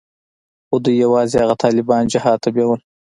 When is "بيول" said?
2.55-2.79